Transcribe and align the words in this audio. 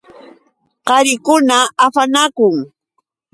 Qarikuna 0.87 1.57
afanakun. 1.85 2.55